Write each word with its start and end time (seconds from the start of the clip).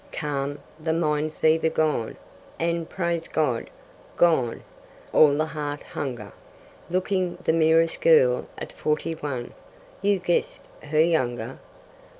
Calm, 0.11 0.57
the 0.79 0.93
mind 0.93 1.35
fever 1.35 1.69
gone, 1.69 2.17
and, 2.57 2.89
praise 2.89 3.27
God! 3.27 3.69
gone 4.17 4.63
All 5.13 5.35
the 5.37 5.45
heart 5.45 5.83
hunger; 5.83 6.31
Looking 6.89 7.35
the 7.43 7.53
merest 7.53 8.01
girl 8.01 8.47
at 8.57 8.71
forty 8.71 9.13
one 9.13 9.53
You 10.01 10.17
guessed 10.17 10.65
her 10.87 10.99
younger? 10.99 11.59